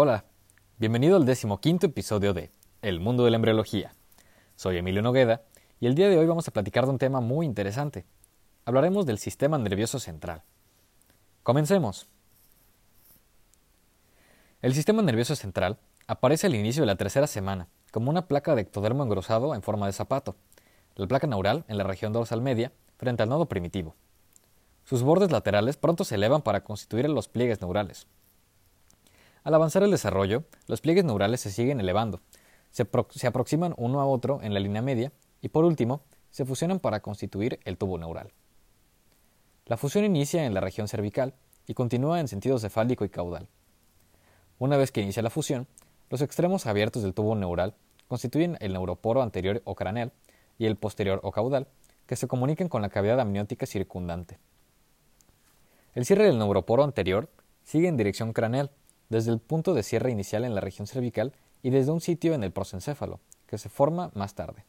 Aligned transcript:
Hola, 0.00 0.26
bienvenido 0.78 1.16
al 1.16 1.26
decimoquinto 1.26 1.86
episodio 1.86 2.32
de 2.32 2.52
El 2.82 3.00
mundo 3.00 3.24
de 3.24 3.32
la 3.32 3.34
embriología. 3.34 3.96
Soy 4.54 4.76
Emilio 4.76 5.02
Nogueda 5.02 5.42
y 5.80 5.88
el 5.88 5.96
día 5.96 6.08
de 6.08 6.16
hoy 6.16 6.24
vamos 6.24 6.46
a 6.46 6.52
platicar 6.52 6.84
de 6.84 6.92
un 6.92 6.98
tema 6.98 7.20
muy 7.20 7.44
interesante. 7.44 8.06
Hablaremos 8.64 9.06
del 9.06 9.18
sistema 9.18 9.58
nervioso 9.58 9.98
central. 9.98 10.44
Comencemos. 11.42 12.06
El 14.62 14.72
sistema 14.72 15.02
nervioso 15.02 15.34
central 15.34 15.78
aparece 16.06 16.46
al 16.46 16.54
inicio 16.54 16.82
de 16.82 16.86
la 16.86 16.94
tercera 16.94 17.26
semana 17.26 17.66
como 17.90 18.08
una 18.08 18.28
placa 18.28 18.54
de 18.54 18.62
ectodermo 18.62 19.02
engrosado 19.02 19.52
en 19.52 19.62
forma 19.62 19.86
de 19.86 19.94
zapato, 19.94 20.36
la 20.94 21.08
placa 21.08 21.26
neural 21.26 21.64
en 21.66 21.76
la 21.76 21.82
región 21.82 22.12
dorsal 22.12 22.40
media 22.40 22.70
frente 22.98 23.24
al 23.24 23.30
nodo 23.30 23.46
primitivo. 23.46 23.96
Sus 24.84 25.02
bordes 25.02 25.32
laterales 25.32 25.76
pronto 25.76 26.04
se 26.04 26.14
elevan 26.14 26.42
para 26.42 26.62
constituir 26.62 27.08
los 27.08 27.26
pliegues 27.26 27.60
neurales. 27.60 28.06
Al 29.48 29.54
avanzar 29.54 29.82
el 29.82 29.90
desarrollo, 29.90 30.44
los 30.66 30.82
pliegues 30.82 31.06
neurales 31.06 31.40
se 31.40 31.50
siguen 31.50 31.80
elevando, 31.80 32.20
se, 32.70 32.82
aproximan 33.26 33.72
uno 33.78 34.02
a 34.02 34.04
otro 34.04 34.40
en 34.42 34.52
la 34.52 34.60
línea 34.60 34.82
media 34.82 35.10
y 35.40 35.48
por 35.48 35.64
último 35.64 36.02
se 36.30 36.44
fusionan 36.44 36.80
para 36.80 37.00
constituir 37.00 37.58
el 37.64 37.78
tubo 37.78 37.96
neural. 37.96 38.30
La 39.64 39.78
fusión 39.78 40.04
inicia 40.04 40.44
en 40.44 40.52
la 40.52 40.60
región 40.60 40.86
cervical 40.86 41.32
y 41.66 41.72
continúa 41.72 42.20
en 42.20 42.28
sentido 42.28 42.58
cefálico 42.58 43.06
y 43.06 43.08
caudal. 43.08 43.48
Una 44.58 44.76
vez 44.76 44.92
que 44.92 45.00
inicia 45.00 45.22
la 45.22 45.30
fusión, 45.30 45.66
los 46.10 46.20
extremos 46.20 46.66
abiertos 46.66 47.02
del 47.02 47.14
tubo 47.14 47.34
neural 47.34 47.74
constituyen 48.06 48.58
el 48.60 48.74
neuroporo 48.74 49.22
anterior 49.22 49.62
o 49.64 49.74
craneal 49.74 50.12
y 50.58 50.66
el 50.66 50.76
posterior 50.76 51.20
o 51.22 51.32
caudal, 51.32 51.68
que 52.06 52.16
se 52.16 52.28
comunican 52.28 52.68
con 52.68 52.82
la 52.82 52.90
cavidad 52.90 53.18
amniótica 53.18 53.64
circundante. 53.64 54.38
El 55.94 56.04
cierre 56.04 56.24
del 56.24 56.38
neuroporo 56.38 56.84
anterior 56.84 57.30
sigue 57.64 57.88
en 57.88 57.96
dirección 57.96 58.34
craneal 58.34 58.70
desde 59.08 59.32
el 59.32 59.38
punto 59.38 59.74
de 59.74 59.82
cierre 59.82 60.10
inicial 60.10 60.44
en 60.44 60.54
la 60.54 60.60
región 60.60 60.86
cervical 60.86 61.32
y 61.62 61.70
desde 61.70 61.92
un 61.92 62.00
sitio 62.00 62.34
en 62.34 62.44
el 62.44 62.52
prosencéfalo, 62.52 63.20
que 63.46 63.58
se 63.58 63.68
forma 63.68 64.10
más 64.14 64.34
tarde. 64.34 64.64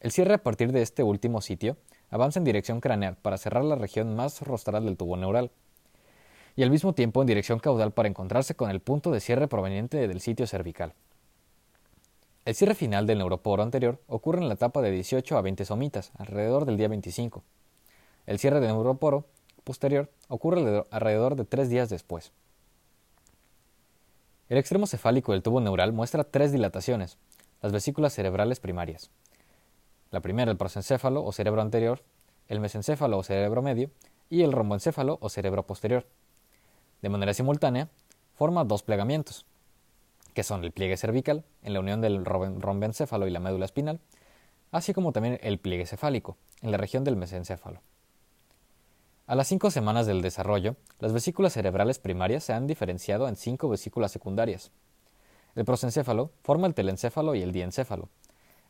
El 0.00 0.12
cierre 0.12 0.34
a 0.34 0.42
partir 0.42 0.72
de 0.72 0.82
este 0.82 1.02
último 1.02 1.40
sitio 1.40 1.76
avanza 2.10 2.38
en 2.38 2.44
dirección 2.44 2.80
craneal 2.80 3.16
para 3.16 3.38
cerrar 3.38 3.64
la 3.64 3.76
región 3.76 4.14
más 4.14 4.42
rostral 4.42 4.84
del 4.84 4.96
tubo 4.96 5.16
neural, 5.16 5.50
y 6.54 6.62
al 6.62 6.70
mismo 6.70 6.94
tiempo 6.94 7.20
en 7.20 7.26
dirección 7.26 7.58
caudal 7.58 7.92
para 7.92 8.08
encontrarse 8.08 8.54
con 8.54 8.70
el 8.70 8.80
punto 8.80 9.10
de 9.10 9.20
cierre 9.20 9.46
proveniente 9.46 10.08
del 10.08 10.20
sitio 10.20 10.46
cervical. 10.46 10.94
El 12.46 12.54
cierre 12.54 12.74
final 12.74 13.06
del 13.06 13.18
neuroporo 13.18 13.62
anterior 13.62 14.00
ocurre 14.06 14.40
en 14.40 14.48
la 14.48 14.54
etapa 14.54 14.80
de 14.80 14.90
18 14.90 15.36
a 15.36 15.42
20 15.42 15.64
somitas, 15.64 16.12
alrededor 16.16 16.64
del 16.64 16.76
día 16.76 16.88
25. 16.88 17.42
El 18.26 18.38
cierre 18.38 18.60
del 18.60 18.68
neuroporo 18.68 19.26
posterior 19.64 20.10
ocurre 20.28 20.84
alrededor 20.90 21.36
de 21.36 21.44
tres 21.44 21.68
días 21.68 21.90
después. 21.90 22.32
El 24.48 24.58
extremo 24.58 24.86
cefálico 24.86 25.32
del 25.32 25.42
tubo 25.42 25.60
neural 25.60 25.92
muestra 25.92 26.22
tres 26.22 26.52
dilataciones, 26.52 27.18
las 27.62 27.72
vesículas 27.72 28.12
cerebrales 28.12 28.60
primarias. 28.60 29.10
La 30.12 30.20
primera, 30.20 30.52
el 30.52 30.56
prosencéfalo 30.56 31.24
o 31.24 31.32
cerebro 31.32 31.60
anterior, 31.60 32.04
el 32.46 32.60
mesencéfalo 32.60 33.18
o 33.18 33.24
cerebro 33.24 33.60
medio 33.60 33.90
y 34.30 34.42
el 34.42 34.52
romboencéfalo 34.52 35.18
o 35.20 35.28
cerebro 35.30 35.66
posterior. 35.66 36.06
De 37.02 37.08
manera 37.08 37.34
simultánea, 37.34 37.88
forma 38.36 38.62
dos 38.62 38.84
plegamientos, 38.84 39.46
que 40.32 40.44
son 40.44 40.62
el 40.62 40.70
pliegue 40.70 40.96
cervical, 40.96 41.42
en 41.64 41.72
la 41.72 41.80
unión 41.80 42.00
del 42.00 42.24
rombencéfalo 42.24 43.26
y 43.26 43.30
la 43.30 43.40
médula 43.40 43.64
espinal, 43.64 43.98
así 44.70 44.94
como 44.94 45.10
también 45.10 45.40
el 45.42 45.58
pliegue 45.58 45.86
cefálico, 45.86 46.36
en 46.62 46.70
la 46.70 46.76
región 46.76 47.02
del 47.02 47.16
mesencéfalo. 47.16 47.80
A 49.28 49.34
las 49.34 49.48
cinco 49.48 49.72
semanas 49.72 50.06
del 50.06 50.22
desarrollo, 50.22 50.76
las 51.00 51.12
vesículas 51.12 51.52
cerebrales 51.52 51.98
primarias 51.98 52.44
se 52.44 52.52
han 52.52 52.68
diferenciado 52.68 53.26
en 53.26 53.34
cinco 53.34 53.68
vesículas 53.68 54.12
secundarias. 54.12 54.70
El 55.56 55.64
prosencéfalo 55.64 56.30
forma 56.44 56.68
el 56.68 56.74
telencéfalo 56.74 57.34
y 57.34 57.42
el 57.42 57.50
diencéfalo. 57.50 58.08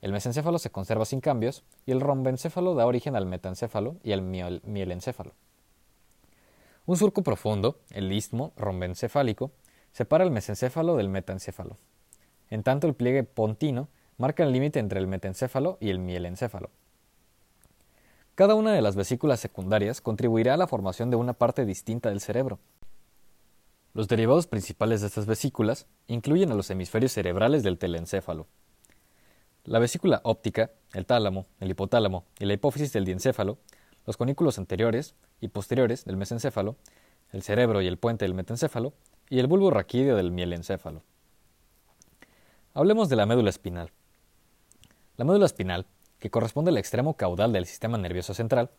El 0.01 0.13
mesencéfalo 0.13 0.59
se 0.59 0.71
conserva 0.71 1.05
sin 1.05 1.21
cambios 1.21 1.63
y 1.85 1.93
el 1.93 2.01
rombencéfalo 2.01 2.75
da 2.75 2.87
origen 2.87 3.17
al 3.17 3.27
metancéfalo 3.27 3.97
y 4.03 4.13
al 4.13 4.23
mielencéfalo. 4.23 5.35
Un 6.87 6.97
surco 6.97 7.23
profundo, 7.23 7.79
el 7.91 8.11
istmo 8.11 8.55
rombencefálico, 8.57 9.51
separa 9.93 10.25
el 10.25 10.31
mesencéfalo 10.31 10.97
del 10.97 11.11
metancéfalo. 11.11 11.77
En 12.49 12.63
tanto, 12.63 12.87
el 12.87 12.95
pliegue 12.95 13.25
pontino 13.25 13.89
marca 14.17 14.43
el 14.45 14.53
límite 14.53 14.79
entre 14.79 15.01
el 15.01 15.07
metencéfalo 15.07 15.77
y 15.81 15.91
el 15.91 15.99
mielencéfalo. 15.99 16.71
Cada 18.37 18.55
una 18.55 18.75
de 18.75 18.83
las 18.83 18.97
vesículas 18.97 19.41
secundarias 19.41 20.03
contribuirá 20.03 20.53
a 20.53 20.57
la 20.59 20.67
formación 20.67 21.09
de 21.09 21.17
una 21.17 21.33
parte 21.33 21.65
distinta 21.65 22.11
del 22.11 22.21
cerebro. 22.21 22.59
Los 23.95 24.09
derivados 24.09 24.47
principales 24.47 25.01
de 25.01 25.07
estas 25.07 25.25
vesículas 25.25 25.87
incluyen 26.07 26.53
a 26.53 26.55
los 26.55 26.69
hemisferios 26.69 27.13
cerebrales 27.13 27.63
del 27.63 27.79
telencéfalo. 27.79 28.47
La 29.65 29.79
vesícula 29.79 30.21
óptica, 30.23 30.71
el 30.93 31.07
tálamo, 31.07 31.47
el 31.61 31.71
hipotálamo 31.71 32.27
y 32.39 32.45
la 32.45 32.53
hipófisis 32.53 32.93
del 32.93 33.07
diencéfalo, 33.07 33.57
los 34.05 34.19
conículos 34.19 34.59
anteriores 34.59 35.15
y 35.41 35.49
posteriores 35.49 36.05
del 36.05 36.19
mesencéfalo, 36.19 36.77
el 37.33 37.43
cerebro 37.43 37.81
y 37.81 37.87
el 37.87 37.97
puente 37.97 38.27
del 38.27 38.35
metencéfalo 38.35 38.93
y 39.31 39.39
el 39.39 39.47
bulbo 39.47 39.71
raquídeo 39.71 40.15
del 40.15 40.31
mielencéfalo. 40.31 41.03
Hablemos 42.75 43.09
de 43.09 43.17
la 43.17 43.25
médula 43.25 43.49
espinal. 43.49 43.93
La 45.17 45.25
médula 45.25 45.47
espinal 45.47 45.87
que 46.19 46.31
corresponde 46.31 46.71
al 46.71 46.79
extremo 46.79 47.15
caudal 47.15 47.53
del 47.53 47.67
sistema 47.67 47.99
nervioso 47.99 48.35
central, 48.35 48.71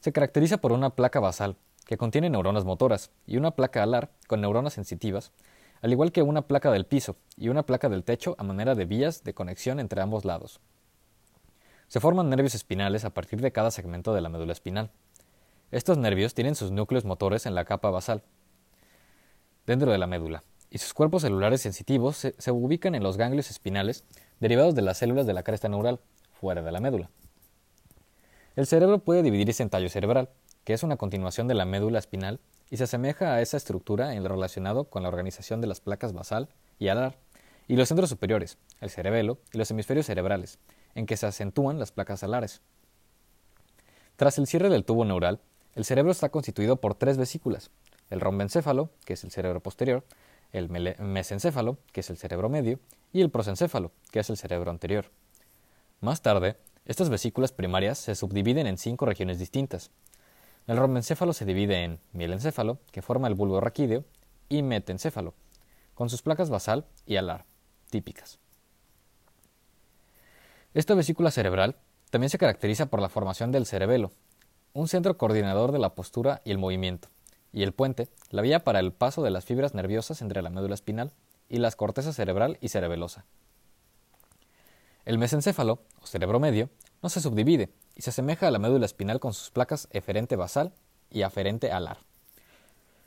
se 0.00 0.12
caracteriza 0.12 0.58
por 0.58 0.72
una 0.72 0.90
placa 0.90 1.20
basal, 1.20 1.56
que 1.86 1.96
contiene 1.96 2.30
neuronas 2.30 2.64
motoras, 2.64 3.10
y 3.26 3.36
una 3.36 3.52
placa 3.52 3.82
alar, 3.82 4.10
con 4.26 4.40
neuronas 4.40 4.74
sensitivas, 4.74 5.32
al 5.80 5.92
igual 5.92 6.12
que 6.12 6.22
una 6.22 6.42
placa 6.42 6.70
del 6.70 6.86
piso 6.86 7.16
y 7.36 7.48
una 7.48 7.64
placa 7.64 7.88
del 7.88 8.04
techo 8.04 8.34
a 8.38 8.42
manera 8.42 8.74
de 8.74 8.84
vías 8.84 9.24
de 9.24 9.34
conexión 9.34 9.80
entre 9.80 10.00
ambos 10.00 10.24
lados. 10.24 10.60
Se 11.88 12.00
forman 12.00 12.28
nervios 12.28 12.54
espinales 12.54 13.04
a 13.04 13.10
partir 13.10 13.40
de 13.40 13.52
cada 13.52 13.70
segmento 13.70 14.12
de 14.12 14.20
la 14.20 14.28
médula 14.28 14.52
espinal. 14.52 14.90
Estos 15.70 15.98
nervios 15.98 16.34
tienen 16.34 16.54
sus 16.54 16.70
núcleos 16.70 17.04
motores 17.04 17.46
en 17.46 17.54
la 17.54 17.64
capa 17.64 17.90
basal, 17.90 18.22
dentro 19.66 19.92
de 19.92 19.98
la 19.98 20.06
médula, 20.06 20.44
y 20.70 20.78
sus 20.78 20.94
cuerpos 20.94 21.22
celulares 21.22 21.60
sensitivos 21.62 22.16
se, 22.16 22.50
ubican 22.50 22.94
en 22.94 23.02
los 23.02 23.16
ganglios 23.16 23.50
espinales 23.50 24.04
derivados 24.40 24.74
de 24.74 24.82
las 24.82 24.98
células 24.98 25.26
de 25.26 25.34
la 25.34 25.42
cresta 25.42 25.68
neural, 25.68 26.00
fuera 26.40 26.62
de 26.62 26.72
la 26.72 26.80
médula. 26.80 27.10
El 28.56 28.66
cerebro 28.66 28.98
puede 28.98 29.22
dividirse 29.22 29.62
en 29.62 29.70
tallo 29.70 29.88
cerebral, 29.88 30.30
que 30.64 30.72
es 30.72 30.82
una 30.82 30.96
continuación 30.96 31.48
de 31.48 31.54
la 31.54 31.64
médula 31.64 31.98
espinal 31.98 32.40
y 32.70 32.76
se 32.76 32.84
asemeja 32.84 33.34
a 33.34 33.40
esa 33.40 33.56
estructura 33.56 34.14
en 34.14 34.22
lo 34.22 34.28
relacionado 34.28 34.84
con 34.84 35.02
la 35.02 35.08
organización 35.08 35.60
de 35.60 35.66
las 35.66 35.80
placas 35.80 36.12
basal 36.12 36.48
y 36.78 36.88
alar, 36.88 37.16
y 37.66 37.76
los 37.76 37.88
centros 37.88 38.10
superiores, 38.10 38.58
el 38.80 38.90
cerebelo 38.90 39.38
y 39.52 39.58
los 39.58 39.70
hemisferios 39.70 40.06
cerebrales, 40.06 40.58
en 40.94 41.06
que 41.06 41.16
se 41.16 41.26
acentúan 41.26 41.78
las 41.78 41.92
placas 41.92 42.22
alares. 42.22 42.60
Tras 44.16 44.38
el 44.38 44.46
cierre 44.46 44.68
del 44.68 44.84
tubo 44.84 45.04
neural, 45.04 45.40
el 45.74 45.84
cerebro 45.84 46.10
está 46.10 46.30
constituido 46.30 46.76
por 46.76 46.94
tres 46.94 47.16
vesículas, 47.16 47.70
el 48.10 48.20
rombencéfalo, 48.20 48.90
que 49.04 49.12
es 49.12 49.24
el 49.24 49.30
cerebro 49.30 49.60
posterior, 49.60 50.04
el 50.52 50.68
mesencéfalo, 50.98 51.78
que 51.92 52.00
es 52.00 52.10
el 52.10 52.16
cerebro 52.16 52.48
medio, 52.48 52.80
y 53.12 53.20
el 53.20 53.30
prosencéfalo, 53.30 53.92
que 54.10 54.20
es 54.20 54.30
el 54.30 54.36
cerebro 54.36 54.70
anterior. 54.70 55.10
Más 56.00 56.22
tarde, 56.22 56.56
estas 56.84 57.08
vesículas 57.08 57.50
primarias 57.50 57.98
se 57.98 58.14
subdividen 58.14 58.68
en 58.68 58.78
cinco 58.78 59.04
regiones 59.04 59.40
distintas. 59.40 59.90
El 60.68 60.76
rombencéfalo 60.76 61.32
se 61.32 61.44
divide 61.44 61.82
en 61.82 61.98
mielencéfalo, 62.12 62.78
que 62.92 63.02
forma 63.02 63.26
el 63.26 63.34
bulbo 63.34 63.60
raquídeo, 63.60 64.04
y 64.48 64.62
metencéfalo, 64.62 65.34
con 65.94 66.08
sus 66.08 66.22
placas 66.22 66.50
basal 66.50 66.86
y 67.04 67.16
alar, 67.16 67.46
típicas. 67.90 68.38
Esta 70.72 70.94
vesícula 70.94 71.32
cerebral 71.32 71.74
también 72.10 72.30
se 72.30 72.38
caracteriza 72.38 72.86
por 72.86 73.00
la 73.00 73.08
formación 73.08 73.50
del 73.50 73.66
cerebelo, 73.66 74.12
un 74.74 74.86
centro 74.86 75.18
coordinador 75.18 75.72
de 75.72 75.80
la 75.80 75.96
postura 75.96 76.42
y 76.44 76.52
el 76.52 76.58
movimiento, 76.58 77.08
y 77.52 77.64
el 77.64 77.72
puente, 77.72 78.08
la 78.30 78.42
vía 78.42 78.62
para 78.62 78.78
el 78.78 78.92
paso 78.92 79.22
de 79.22 79.30
las 79.30 79.44
fibras 79.44 79.74
nerviosas 79.74 80.22
entre 80.22 80.42
la 80.42 80.50
médula 80.50 80.74
espinal 80.74 81.12
y 81.48 81.58
las 81.58 81.74
cortezas 81.74 82.14
cerebral 82.14 82.56
y 82.60 82.68
cerebelosa. 82.68 83.24
El 85.08 85.16
mesencéfalo, 85.16 85.78
o 86.02 86.06
cerebro 86.06 86.38
medio, 86.38 86.68
no 87.02 87.08
se 87.08 87.22
subdivide 87.22 87.70
y 87.96 88.02
se 88.02 88.10
asemeja 88.10 88.46
a 88.46 88.50
la 88.50 88.58
médula 88.58 88.84
espinal 88.84 89.20
con 89.20 89.32
sus 89.32 89.50
placas 89.50 89.88
eferente 89.90 90.36
basal 90.36 90.74
y 91.08 91.22
aferente 91.22 91.72
alar. 91.72 92.00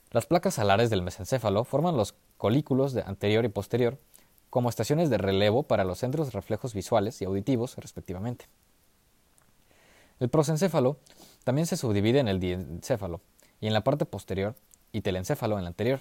Las 0.10 0.26
placas 0.26 0.58
alares 0.58 0.90
del 0.90 1.04
mesencéfalo 1.04 1.64
forman 1.64 1.98
los 1.98 2.16
colículos 2.38 2.94
de 2.94 3.04
anterior 3.04 3.46
y 3.46 3.50
posterior 3.50 4.00
como 4.50 4.68
estaciones 4.68 5.12
de 5.12 5.20
relevo 5.20 5.62
para 5.62 5.84
los 5.84 6.00
centros 6.00 6.34
reflejos 6.34 6.74
visuales 6.74 7.22
y 7.22 7.26
auditivos, 7.26 7.76
respectivamente. 7.78 8.46
El 10.20 10.30
prosencéfalo 10.30 10.98
también 11.44 11.68
se 11.68 11.78
subdivide 11.78 12.18
en 12.18 12.30
el 12.30 12.40
diencéfalo 12.40 13.22
y 13.60 13.68
en 13.68 13.74
la 13.74 13.84
parte 13.84 14.06
posterior 14.06 14.56
y 14.92 15.02
telencéfalo 15.02 15.60
en 15.60 15.66
la 15.66 15.70
anterior. 15.70 16.00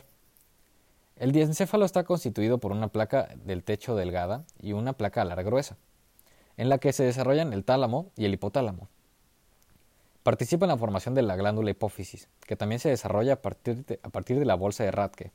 El 1.17 1.33
diencéfalo 1.33 1.85
está 1.85 2.05
constituido 2.05 2.57
por 2.57 2.73
una 2.73 2.89
placa 2.89 3.29
del 3.45 3.63
techo 3.63 3.97
delgada 3.97 4.47
y 4.63 4.73
una 4.73 4.95
placa 4.95 5.21
alar 5.21 5.45
gruesa 5.45 5.77
en 6.61 6.69
la 6.69 6.77
que 6.77 6.93
se 6.93 7.05
desarrollan 7.05 7.55
el 7.55 7.65
tálamo 7.65 8.11
y 8.19 8.27
el 8.27 8.35
hipotálamo. 8.35 8.87
Participa 10.23 10.67
en 10.67 10.69
la 10.69 10.77
formación 10.77 11.15
de 11.15 11.23
la 11.23 11.35
glándula 11.35 11.71
hipófisis, 11.71 12.29
que 12.47 12.55
también 12.55 12.81
se 12.81 12.91
desarrolla 12.91 13.33
a 13.33 13.41
partir 13.41 13.87
de, 13.87 14.45
la 14.45 14.57
bolsa 14.57 14.85
de 14.85 14.91
Radke. 14.91 15.33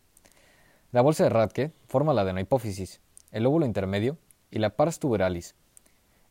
La 0.92 1.02
bolsa 1.02 1.24
de 1.24 1.32
Radke 1.32 1.72
forma 1.88 2.14
la 2.14 2.22
adenohipófisis, 2.22 3.02
el 3.32 3.42
lóbulo 3.42 3.66
intermedio 3.66 4.20
y 4.52 4.60
la 4.60 4.76
pars 4.76 5.00
tuberalis. 5.00 5.56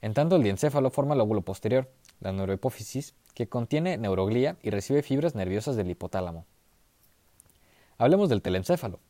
En 0.00 0.14
tanto, 0.14 0.36
el 0.36 0.44
diencéfalo 0.44 0.90
forma 0.90 1.14
el 1.14 1.18
lóbulo 1.18 1.42
posterior, 1.42 1.90
la 2.20 2.30
neurohipófisis, 2.30 3.16
que 3.34 3.48
contiene 3.48 3.98
neuroglía 3.98 4.58
y 4.62 4.70
recibe 4.70 5.02
fibras 5.02 5.34
nerviosas 5.34 5.74
del 5.74 5.90
hipotálamo. 5.90 6.46
Hablemos 7.98 8.28
del 8.28 8.42
telencéfalo. 8.42 9.00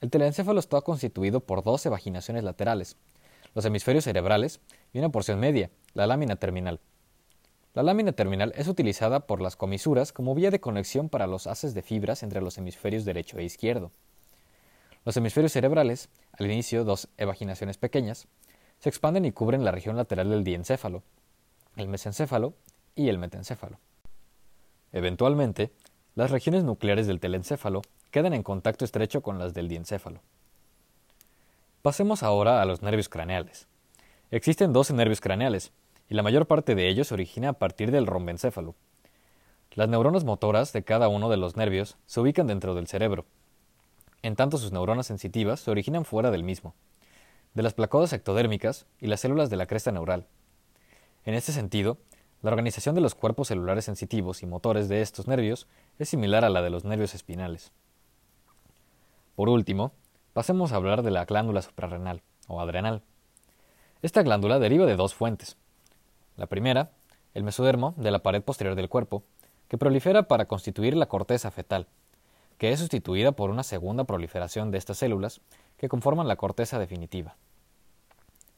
El 0.00 0.10
telencéfalo 0.10 0.58
está 0.58 0.80
constituido 0.80 1.38
por 1.38 1.62
12 1.62 1.90
vaginaciones 1.90 2.42
laterales, 2.42 2.96
los 3.58 3.64
hemisferios 3.64 4.04
cerebrales 4.04 4.60
y 4.92 5.00
una 5.00 5.08
porción 5.08 5.40
media, 5.40 5.72
la 5.92 6.06
lámina 6.06 6.36
terminal. 6.36 6.78
La 7.74 7.82
lámina 7.82 8.12
terminal 8.12 8.52
es 8.54 8.68
utilizada 8.68 9.26
por 9.26 9.40
las 9.40 9.56
comisuras 9.56 10.12
como 10.12 10.36
vía 10.36 10.52
de 10.52 10.60
conexión 10.60 11.08
para 11.08 11.26
los 11.26 11.48
haces 11.48 11.74
de 11.74 11.82
fibras 11.82 12.22
entre 12.22 12.40
los 12.40 12.56
hemisferios 12.56 13.04
derecho 13.04 13.36
e 13.36 13.42
izquierdo. 13.42 13.90
Los 15.04 15.16
hemisferios 15.16 15.50
cerebrales, 15.50 16.08
al 16.38 16.46
inicio 16.46 16.84
dos 16.84 17.08
evaginaciones 17.16 17.78
pequeñas, 17.78 18.28
se 18.78 18.90
expanden 18.90 19.24
y 19.24 19.32
cubren 19.32 19.64
la 19.64 19.72
región 19.72 19.96
lateral 19.96 20.30
del 20.30 20.44
diencéfalo, 20.44 21.02
el 21.74 21.88
mesencéfalo 21.88 22.54
y 22.94 23.08
el 23.08 23.18
metencéfalo. 23.18 23.80
Eventualmente, 24.92 25.72
las 26.14 26.30
regiones 26.30 26.62
nucleares 26.62 27.08
del 27.08 27.18
telencéfalo 27.18 27.82
quedan 28.12 28.34
en 28.34 28.44
contacto 28.44 28.84
estrecho 28.84 29.20
con 29.20 29.40
las 29.40 29.52
del 29.52 29.66
diencéfalo. 29.66 30.20
Pasemos 31.82 32.24
ahora 32.24 32.60
a 32.60 32.64
los 32.64 32.82
nervios 32.82 33.08
craneales. 33.08 33.68
Existen 34.32 34.72
12 34.72 34.94
nervios 34.94 35.20
craneales, 35.20 35.72
y 36.08 36.14
la 36.14 36.24
mayor 36.24 36.46
parte 36.46 36.74
de 36.74 36.88
ellos 36.88 37.06
se 37.06 37.14
origina 37.14 37.50
a 37.50 37.52
partir 37.52 37.92
del 37.92 38.06
rombencéfalo. 38.06 38.74
Las 39.74 39.88
neuronas 39.88 40.24
motoras 40.24 40.72
de 40.72 40.82
cada 40.82 41.06
uno 41.06 41.28
de 41.28 41.36
los 41.36 41.56
nervios 41.56 41.96
se 42.06 42.18
ubican 42.18 42.48
dentro 42.48 42.74
del 42.74 42.88
cerebro. 42.88 43.26
En 44.22 44.34
tanto 44.34 44.58
sus 44.58 44.72
neuronas 44.72 45.06
sensitivas 45.06 45.60
se 45.60 45.70
originan 45.70 46.04
fuera 46.04 46.32
del 46.32 46.42
mismo, 46.42 46.74
de 47.54 47.62
las 47.62 47.74
placodas 47.74 48.12
ectodérmicas 48.12 48.86
y 49.00 49.06
las 49.06 49.20
células 49.20 49.48
de 49.48 49.56
la 49.56 49.66
cresta 49.66 49.92
neural. 49.92 50.26
En 51.24 51.34
este 51.34 51.52
sentido, 51.52 51.98
la 52.42 52.50
organización 52.50 52.96
de 52.96 53.02
los 53.02 53.14
cuerpos 53.14 53.48
celulares 53.48 53.84
sensitivos 53.84 54.42
y 54.42 54.46
motores 54.46 54.88
de 54.88 55.00
estos 55.00 55.28
nervios 55.28 55.68
es 56.00 56.08
similar 56.08 56.44
a 56.44 56.50
la 56.50 56.60
de 56.60 56.70
los 56.70 56.84
nervios 56.84 57.14
espinales. 57.14 57.70
Por 59.36 59.48
último, 59.48 59.92
pasemos 60.38 60.70
a 60.70 60.76
hablar 60.76 61.02
de 61.02 61.10
la 61.10 61.24
glándula 61.24 61.62
suprarrenal 61.62 62.22
o 62.46 62.60
adrenal. 62.60 63.02
Esta 64.02 64.22
glándula 64.22 64.60
deriva 64.60 64.86
de 64.86 64.94
dos 64.94 65.12
fuentes. 65.12 65.56
La 66.36 66.46
primera, 66.46 66.92
el 67.34 67.42
mesodermo 67.42 67.92
de 67.96 68.12
la 68.12 68.20
pared 68.20 68.40
posterior 68.40 68.76
del 68.76 68.88
cuerpo, 68.88 69.24
que 69.66 69.78
prolifera 69.78 70.28
para 70.28 70.44
constituir 70.44 70.96
la 70.96 71.06
corteza 71.06 71.50
fetal, 71.50 71.88
que 72.56 72.70
es 72.70 72.78
sustituida 72.78 73.32
por 73.32 73.50
una 73.50 73.64
segunda 73.64 74.04
proliferación 74.04 74.70
de 74.70 74.78
estas 74.78 74.98
células 74.98 75.40
que 75.76 75.88
conforman 75.88 76.28
la 76.28 76.36
corteza 76.36 76.78
definitiva. 76.78 77.34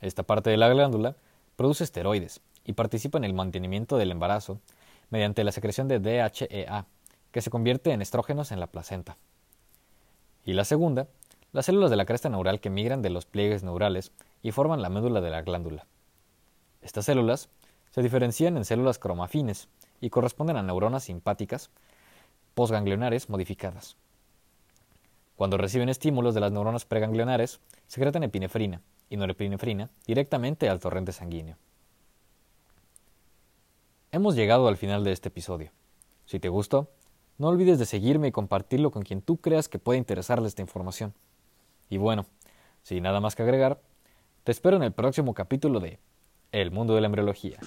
Esta 0.02 0.22
parte 0.22 0.50
de 0.50 0.58
la 0.58 0.68
glándula 0.68 1.16
produce 1.56 1.84
esteroides 1.84 2.42
y 2.62 2.74
participa 2.74 3.16
en 3.16 3.24
el 3.24 3.32
mantenimiento 3.32 3.96
del 3.96 4.10
embarazo 4.10 4.60
mediante 5.08 5.44
la 5.44 5.52
secreción 5.52 5.88
de 5.88 5.98
DHEA, 5.98 6.84
que 7.32 7.40
se 7.40 7.48
convierte 7.48 7.92
en 7.92 8.02
estrógenos 8.02 8.52
en 8.52 8.60
la 8.60 8.66
placenta 8.66 9.16
y 10.44 10.52
la 10.52 10.64
segunda, 10.64 11.06
las 11.52 11.66
células 11.66 11.90
de 11.90 11.96
la 11.96 12.04
cresta 12.04 12.28
neural 12.28 12.60
que 12.60 12.70
migran 12.70 13.02
de 13.02 13.10
los 13.10 13.26
pliegues 13.26 13.62
neurales 13.62 14.12
y 14.42 14.52
forman 14.52 14.82
la 14.82 14.88
médula 14.88 15.20
de 15.20 15.30
la 15.30 15.42
glándula. 15.42 15.86
Estas 16.82 17.04
células 17.06 17.48
se 17.90 18.02
diferencian 18.02 18.56
en 18.56 18.64
células 18.64 18.98
cromafines 18.98 19.68
y 20.00 20.10
corresponden 20.10 20.56
a 20.56 20.62
neuronas 20.62 21.04
simpáticas 21.04 21.70
posganglionares 22.54 23.28
modificadas. 23.28 23.96
Cuando 25.36 25.56
reciben 25.56 25.88
estímulos 25.88 26.34
de 26.34 26.40
las 26.40 26.52
neuronas 26.52 26.84
preganglionares, 26.84 27.60
secretan 27.86 28.22
epinefrina 28.22 28.82
y 29.08 29.16
norepinefrina 29.16 29.90
directamente 30.06 30.68
al 30.68 30.80
torrente 30.80 31.12
sanguíneo. 31.12 31.56
Hemos 34.12 34.34
llegado 34.34 34.68
al 34.68 34.76
final 34.76 35.04
de 35.04 35.12
este 35.12 35.28
episodio. 35.28 35.70
Si 36.26 36.38
te 36.38 36.48
gustó, 36.48 36.90
no 37.38 37.48
olvides 37.48 37.78
de 37.78 37.86
seguirme 37.86 38.28
y 38.28 38.32
compartirlo 38.32 38.90
con 38.90 39.02
quien 39.02 39.22
tú 39.22 39.38
creas 39.38 39.68
que 39.68 39.78
puede 39.78 39.98
interesarle 39.98 40.46
esta 40.46 40.62
información. 40.62 41.14
Y 41.90 41.98
bueno, 41.98 42.24
sin 42.82 43.02
nada 43.02 43.20
más 43.20 43.34
que 43.34 43.42
agregar, 43.42 43.82
te 44.44 44.52
espero 44.52 44.76
en 44.76 44.84
el 44.84 44.92
próximo 44.92 45.34
capítulo 45.34 45.80
de 45.80 45.98
El 46.52 46.70
mundo 46.70 46.94
de 46.94 47.00
la 47.00 47.08
embriología. 47.08 47.58